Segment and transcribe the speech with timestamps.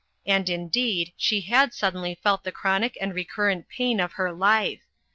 [0.25, 4.81] And, indeed, she had suddenly felt the chronic and recurrent pain of her life.